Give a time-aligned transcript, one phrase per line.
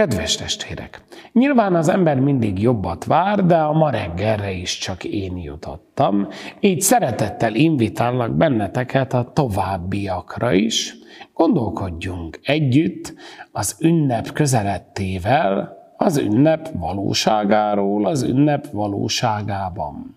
[0.00, 5.36] Kedves testvérek, nyilván az ember mindig jobbat vár, de a ma reggelre is csak én
[5.36, 6.28] jutottam,
[6.60, 10.94] így szeretettel invitállak benneteket a továbbiakra is.
[11.34, 13.14] Gondolkodjunk együtt
[13.52, 20.14] az ünnep közelettével, az ünnep valóságáról, az ünnep valóságában.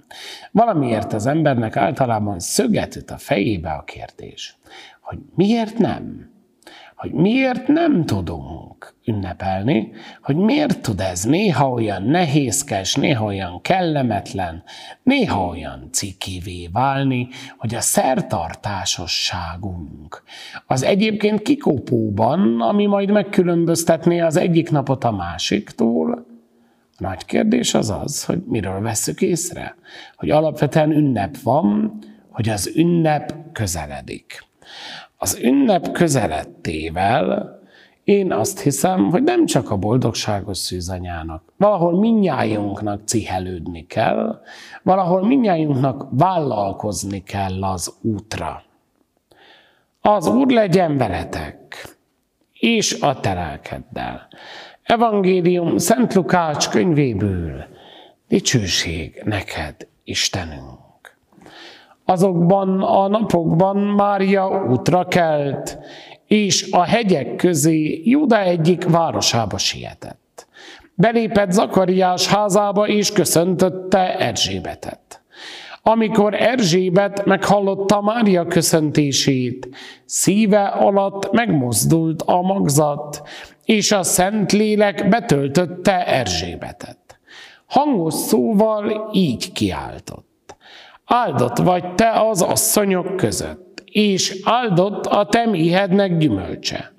[0.52, 4.58] Valamiért az embernek általában szöget üt a fejébe a kérdés,
[5.02, 6.33] hogy miért nem?
[6.96, 9.92] Hogy miért nem tudunk ünnepelni,
[10.22, 14.64] hogy miért tud ez néha olyan nehézkes, néha olyan kellemetlen,
[15.04, 17.28] néha olyan cikivé válni,
[17.58, 20.24] hogy a szertartásosságunk
[20.68, 26.26] az egyébként kikopóban, ami majd megkülönböztetné az egyik napot a másiktól,
[26.98, 29.76] a nagy kérdés az az, hogy miről veszük észre,
[30.16, 34.46] hogy alapvetően ünnep van, hogy az ünnep közeledik.
[35.24, 37.60] Az ünnep közelettével
[38.04, 44.42] én azt hiszem, hogy nem csak a boldogságos szűzanyának, valahol minnyájunknak cihelődni kell,
[44.82, 48.64] valahol minnyájunknak vállalkozni kell az útra.
[50.02, 51.88] Az Úr legyen veletek,
[52.54, 54.28] és a terelkeddel.
[54.84, 57.66] Evangélium Szent Lukács könyvéből.
[58.28, 60.83] Dicsőség neked, Istenünk!
[62.06, 65.78] Azokban a napokban Mária útra kelt,
[66.28, 70.48] és a hegyek közé Júda egyik városába sietett.
[70.96, 75.22] Belépett Zakariás házába, és köszöntötte Erzsébetet.
[75.82, 79.70] Amikor Erzsébet meghallotta Mária köszöntését,
[80.06, 83.22] szíve alatt megmozdult a magzat,
[83.66, 87.20] és a Szentlélek betöltötte Erzsébetet.
[87.66, 90.33] Hangos szóval így kiáltott.
[91.06, 96.94] Áldott vagy te az asszonyok között, és áldott a te méhednek gyümölcse.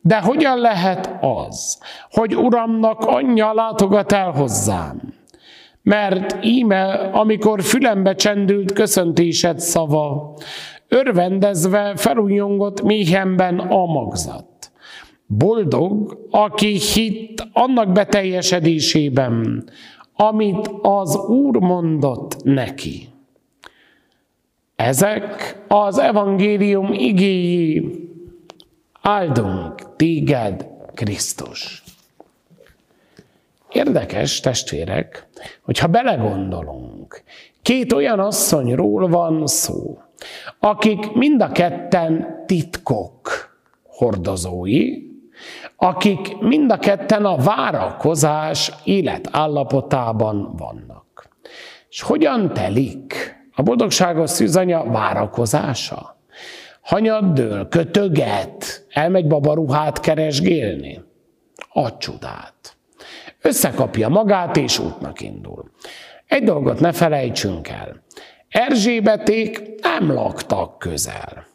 [0.00, 1.80] De hogyan lehet az,
[2.10, 5.00] hogy Uramnak anyja látogat el hozzám?
[5.82, 10.34] Mert íme, amikor fülembe csendült köszöntésed szava,
[10.88, 14.70] örvendezve felújongott méhemben a magzat.
[15.26, 19.64] Boldog, aki hitt annak beteljesedésében,
[20.16, 23.11] amit az Úr mondott neki.
[24.82, 27.92] Ezek az evangélium igéi.
[29.02, 31.82] Áldunk téged, Krisztus.
[33.72, 35.26] Érdekes, testvérek,
[35.62, 37.22] hogyha belegondolunk,
[37.62, 39.98] két olyan asszonyról van szó,
[40.58, 43.30] akik mind a ketten titkok
[43.86, 44.98] hordozói,
[45.76, 51.28] akik mind a ketten a várakozás életállapotában vannak.
[51.88, 56.20] És hogyan telik a boldogságos szűzanya várakozása.
[56.80, 61.00] Hanyad dől, kötöget, elmegy babaruhát keresgélni.
[61.72, 62.76] A csodát.
[63.40, 65.70] Összekapja magát és útnak indul.
[66.26, 68.02] Egy dolgot ne felejtsünk el.
[68.48, 71.46] Erzsébeték nem laktak közel.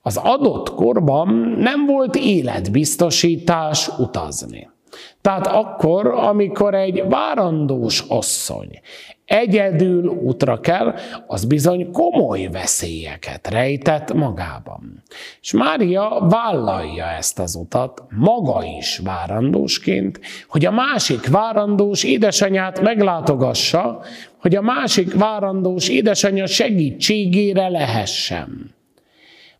[0.00, 1.28] Az adott korban
[1.58, 4.70] nem volt életbiztosítás utazni.
[5.20, 8.80] Tehát akkor, amikor egy várandós asszony
[9.28, 10.94] egyedül útra kell,
[11.26, 15.02] az bizony komoly veszélyeket rejtett magában.
[15.40, 24.00] És Mária vállalja ezt az utat, maga is várandósként, hogy a másik várandós édesanyát meglátogassa,
[24.40, 28.74] hogy a másik várandós édesanyja segítségére lehessen.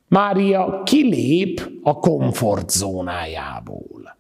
[0.07, 4.17] Mária kilép a komfortzónájából.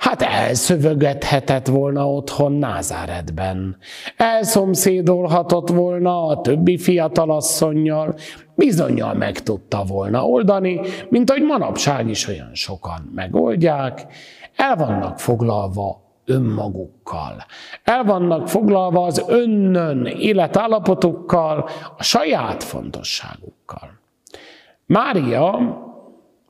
[0.00, 3.76] Hát elszövögethetett volna otthon Názáretben.
[4.16, 8.14] Elszomszédolhatott volna a többi fiatalasszonynal,
[8.54, 14.06] bizonyal meg tudta volna oldani, mint ahogy manapság is olyan sokan megoldják.
[14.56, 17.44] El vannak foglalva önmagukkal.
[17.84, 24.00] El vannak foglalva az önnön életállapotukkal, a saját fontosságukkal.
[24.86, 25.58] Mária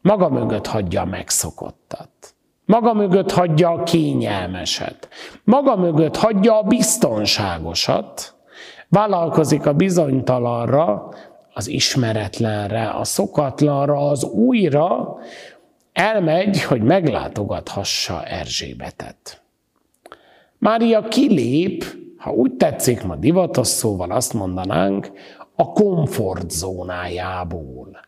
[0.00, 2.34] maga mögött hagyja megszokottat.
[2.70, 5.08] Maga mögött hagyja a kényelmeset.
[5.44, 8.34] Maga mögött hagyja a biztonságosat.
[8.88, 11.08] Vállalkozik a bizonytalanra,
[11.54, 15.18] az ismeretlenre, a szokatlanra, az újra,
[15.92, 19.42] elmegy, hogy meglátogathassa Erzsébetet.
[20.58, 21.84] Mária kilép,
[22.16, 25.10] ha úgy tetszik, ma divatos szóval azt mondanánk,
[25.56, 28.00] a komfortzónájából.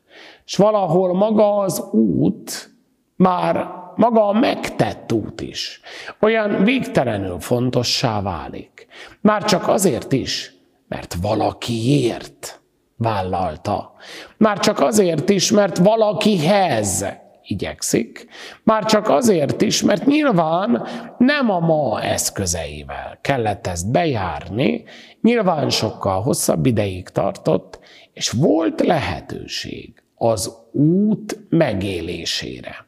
[0.44, 2.70] És valahol maga az út
[3.16, 5.80] már maga a megtett út is
[6.20, 8.86] olyan végtelenül fontossá válik.
[9.20, 10.54] Már csak azért is,
[10.88, 12.60] mert valakiért
[12.96, 13.92] vállalta.
[14.36, 17.04] Már csak azért is, mert valakihez
[17.42, 18.26] igyekszik,
[18.62, 20.86] már csak azért is, mert nyilván
[21.18, 24.84] nem a ma eszközeivel kellett ezt bejárni,
[25.20, 27.78] nyilván sokkal hosszabb ideig tartott,
[28.12, 32.86] és volt lehetőség az út megélésére.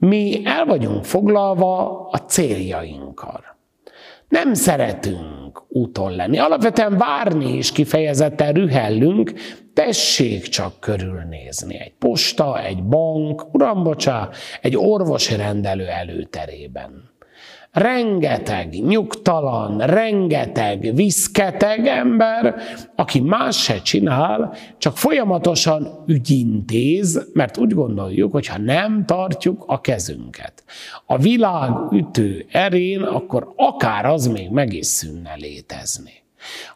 [0.00, 3.44] Mi el vagyunk foglalva a céljainkkal.
[4.28, 6.38] Nem szeretünk úton lenni.
[6.38, 9.32] Alapvetően várni is kifejezetten rühellünk,
[9.74, 11.78] tessék csak körülnézni.
[11.78, 14.28] Egy posta, egy bank, uram, bocsá,
[14.60, 17.10] egy orvosi rendelő előterében
[17.72, 22.54] rengeteg nyugtalan, rengeteg viszketeg ember,
[22.96, 29.80] aki más se csinál, csak folyamatosan ügyintéz, mert úgy gondoljuk, hogy ha nem tartjuk a
[29.80, 30.64] kezünket
[31.06, 36.12] a világ ütő erén, akkor akár az még meg is szűnne létezni.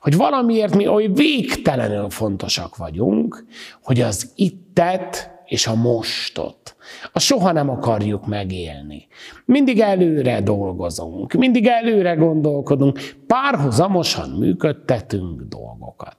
[0.00, 3.44] Hogy valamiért mi oly végtelenül fontosak vagyunk,
[3.82, 6.76] hogy az ittet és a mostot.
[7.12, 9.06] A soha nem akarjuk megélni.
[9.44, 16.17] Mindig előre dolgozunk, mindig előre gondolkodunk, párhuzamosan működtetünk dolgokat.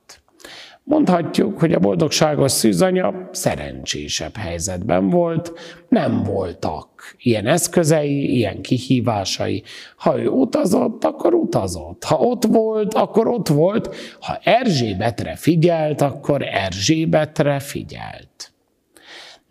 [0.87, 5.53] Mondhatjuk, hogy a boldogságos szűzanya szerencsésebb helyzetben volt,
[5.89, 9.63] nem voltak ilyen eszközei, ilyen kihívásai.
[9.97, 12.03] Ha ő utazott, akkor utazott.
[12.03, 13.95] Ha ott volt, akkor ott volt.
[14.19, 18.54] Ha Erzsébetre figyelt, akkor Erzsébetre figyelt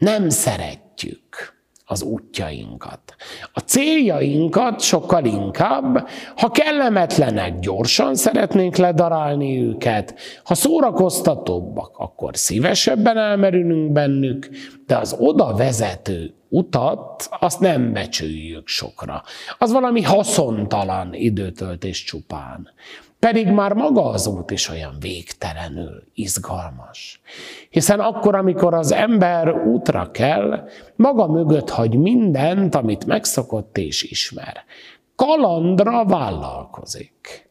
[0.04, 1.52] nem szeretjük
[1.86, 3.14] az útjainkat.
[3.52, 10.14] A céljainkat sokkal inkább, ha kellemetlenek, gyorsan szeretnénk ledarálni őket,
[10.44, 14.48] ha szórakoztatóbbak, akkor szívesebben elmerülünk bennük,
[14.86, 19.22] de az oda vezető utat, azt nem becsüljük sokra.
[19.58, 22.68] Az valami haszontalan időtöltés csupán.
[23.25, 27.21] Pedig már maga az út is olyan végtelenül izgalmas.
[27.71, 34.65] Hiszen akkor, amikor az ember útra kell, maga mögött hagy mindent, amit megszokott és ismer.
[35.17, 37.49] Kalandra vállalkozik.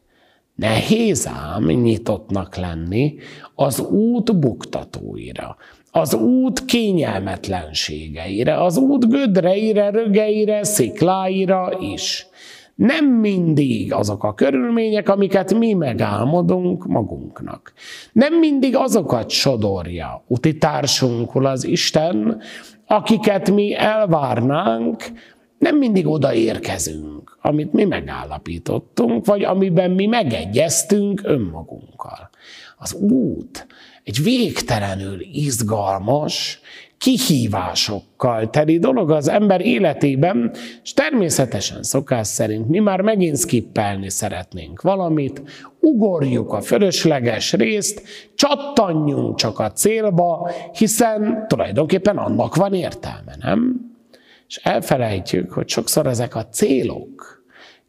[0.54, 3.14] Nehéz ám nyitottnak lenni
[3.54, 5.56] az út buktatóira,
[5.90, 12.26] az út kényelmetlenségeire, az út gödreire, rögeire, szikláira is
[12.74, 17.72] nem mindig azok a körülmények, amiket mi megálmodunk magunknak.
[18.12, 22.42] Nem mindig azokat sodorja uti társunkul az Isten,
[22.86, 25.04] akiket mi elvárnánk,
[25.58, 32.30] nem mindig odaérkezünk, amit mi megállapítottunk, vagy amiben mi megegyeztünk önmagunkkal.
[32.78, 33.66] Az út
[34.04, 36.60] egy végtelenül izgalmas,
[37.04, 40.50] kihívásokkal teli dolog az ember életében,
[40.82, 45.42] és természetesen szokás szerint mi már megint skippelni szeretnénk valamit,
[45.80, 48.02] ugorjuk a fölösleges részt,
[48.34, 53.80] csattanjunk csak a célba, hiszen tulajdonképpen annak van értelme, nem?
[54.48, 57.42] És elfelejtjük, hogy sokszor ezek a célok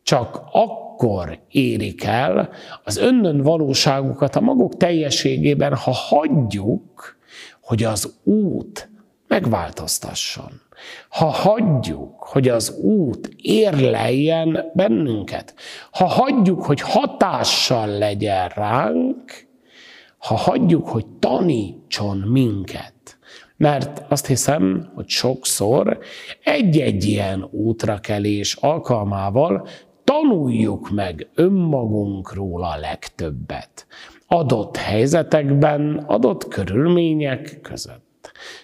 [0.04, 2.50] csak akkor érik el
[2.84, 7.18] az önnön valóságukat a maguk teljességében, ha hagyjuk,
[7.62, 8.90] hogy az út
[9.36, 10.62] megváltoztasson.
[11.10, 15.54] Ha hagyjuk, hogy az út érleljen bennünket,
[15.92, 19.48] ha hagyjuk, hogy hatással legyen ránk,
[20.18, 23.18] ha hagyjuk, hogy tanítson minket,
[23.58, 26.00] mert azt hiszem, hogy sokszor
[26.44, 29.68] egy-egy ilyen útrakelés alkalmával
[30.04, 33.88] tanuljuk meg önmagunkról a legtöbbet.
[34.28, 38.05] Adott helyzetekben, adott körülmények között.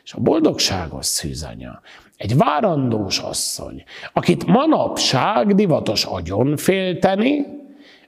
[0.03, 1.81] És a boldogságos szűzanya
[2.17, 3.83] egy várandós asszony,
[4.13, 7.45] akit manapság divatos agyon félteni,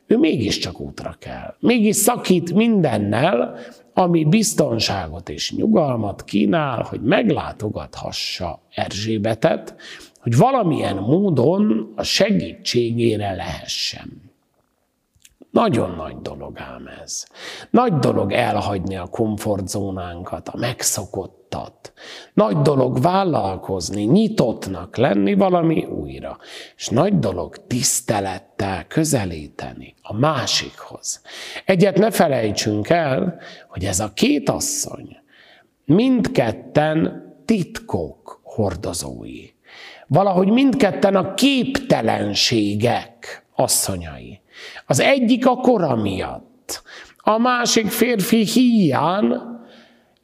[0.07, 1.55] ő mégiscsak útra kell.
[1.59, 3.55] Mégis szakít mindennel,
[3.93, 9.75] ami biztonságot és nyugalmat kínál, hogy meglátogathassa Erzsébetet,
[10.19, 14.31] hogy valamilyen módon a segítségére lehessen.
[15.51, 17.25] Nagyon nagy dolog ám ez.
[17.69, 20.57] Nagy dolog elhagyni a komfortzónánkat, a
[21.53, 21.93] megszokottat.
[22.33, 26.37] Nagy dolog vállalkozni, nyitottnak lenni valami újra.
[26.75, 31.21] És nagy dolog tisztelettel közelíteni a másikhoz.
[31.65, 35.17] Egyet ne felejtsünk el, hogy ez a két asszony
[35.85, 39.51] mindketten titkok hordozói.
[40.07, 44.41] Valahogy mindketten a képtelenségek asszonyai.
[44.85, 46.81] Az egyik a kora miatt,
[47.17, 49.52] a másik férfi hiány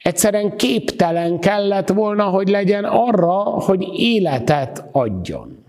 [0.01, 5.63] egyszerűen képtelen kellett volna, hogy legyen arra, hogy életet adjon.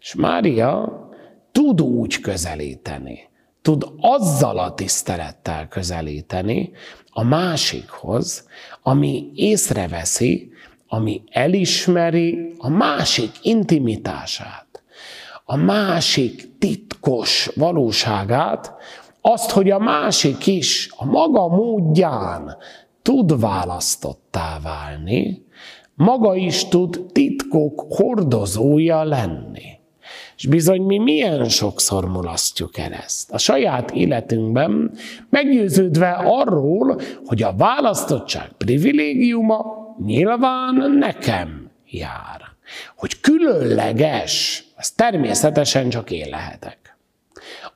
[0.00, 1.04] És Mária
[1.52, 3.28] tud úgy közelíteni,
[3.62, 6.70] tud azzal a tisztelettel közelíteni
[7.10, 8.48] a másikhoz,
[8.82, 10.54] ami észreveszi
[10.88, 14.82] ami elismeri a másik intimitását,
[15.44, 18.74] a másik titkos valóságát,
[19.28, 22.56] azt, hogy a másik is a maga módján
[23.02, 25.44] tud választottá válni,
[25.94, 29.62] maga is tud titkok hordozója lenni.
[30.36, 33.32] És bizony mi milyen sokszor mulasztjuk el ezt.
[33.32, 34.90] A saját életünkben
[35.30, 39.64] meggyőződve arról, hogy a választottság privilégiuma
[40.04, 42.40] nyilván nekem jár.
[42.96, 46.96] Hogy különleges, ez természetesen csak én lehetek.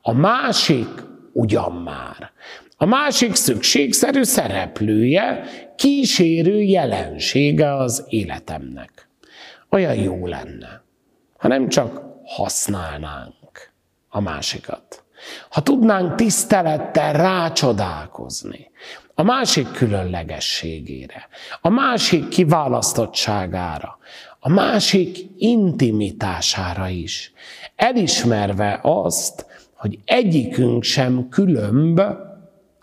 [0.03, 2.33] A másik ugyan már.
[2.77, 5.45] A másik szükségszerű szereplője,
[5.77, 9.09] kísérő jelensége az életemnek.
[9.71, 10.83] Olyan jó lenne,
[11.37, 13.73] ha nem csak használnánk
[14.09, 15.05] a másikat.
[15.51, 18.71] Ha tudnánk tisztelettel rácsodálkozni
[19.15, 21.29] a másik különlegességére,
[21.61, 23.99] a másik kiválasztottságára,
[24.39, 27.33] a másik intimitására is,
[27.77, 29.47] elismerve azt,
[29.81, 32.01] hogy egyikünk sem különb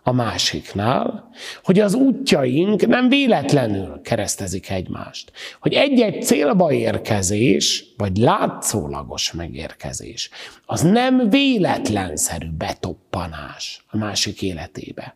[0.04, 1.30] a másiknál,
[1.64, 10.30] hogy az útjaink nem véletlenül keresztezik egymást, hogy egy-egy célba érkezés, vagy látszólagos megérkezés,
[10.66, 15.16] az nem véletlenszerű betoppanás a másik életébe.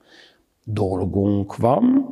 [0.63, 2.05] Dolgunk van,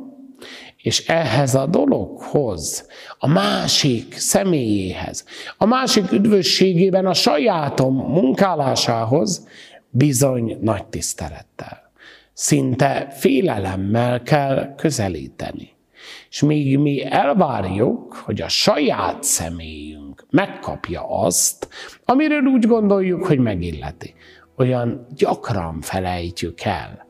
[0.76, 5.24] és ehhez a dologhoz, a másik személyéhez,
[5.56, 9.46] a másik üdvösségében a sajátom munkálásához
[9.90, 11.90] bizony nagy tisztelettel
[12.40, 15.68] szinte félelemmel kell közelíteni.
[16.30, 21.68] És még mi elvárjuk, hogy a saját személyünk megkapja azt,
[22.04, 24.14] amiről úgy gondoljuk, hogy megilleti.
[24.56, 27.06] Olyan gyakran felejtjük el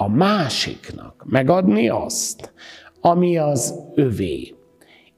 [0.00, 2.52] a másiknak megadni azt,
[3.00, 4.54] ami az övé.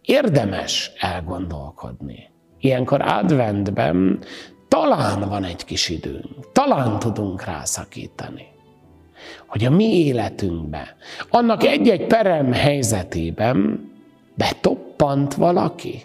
[0.03, 2.31] Érdemes elgondolkodni.
[2.61, 4.19] Ilyenkor adventben
[4.69, 8.51] talán van egy kis időnk, talán tudunk rászakítani
[9.47, 10.97] hogy a mi életünkbe,
[11.31, 13.89] annak egy-egy perem helyzetében
[14.35, 16.03] betoppant valaki.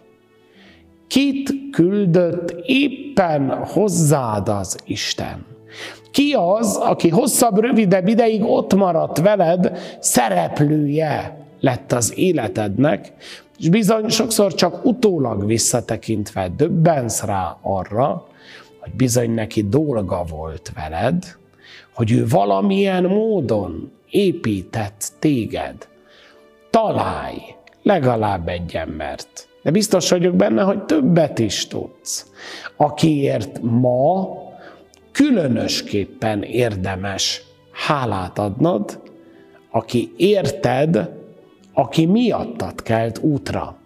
[1.08, 5.46] Kit küldött éppen hozzád az Isten?
[6.16, 13.14] Ki az, aki hosszabb, rövidebb ideig ott maradt veled, szereplője lett az életednek,
[13.60, 18.28] és bizony sokszor csak utólag visszatekintve döbbensz rá arra,
[18.80, 21.24] hogy bizony neki dolga volt veled,
[21.94, 25.88] hogy ő valamilyen módon épített téged.
[26.70, 27.42] Találj
[27.84, 29.48] legalább egy embert.
[29.64, 32.32] De biztos vagyok benne, hogy többet is tudsz,
[32.76, 34.44] akiért ma
[35.16, 37.42] különösképpen érdemes
[37.72, 39.02] hálát adnod,
[39.72, 41.10] aki érted,
[41.74, 43.78] aki miattad kelt útra.